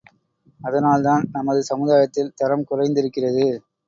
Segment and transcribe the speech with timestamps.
[0.59, 3.45] அதனால்தான் நமது சமுதாயத்தில் தரம் குறைந்திருக்கிறது.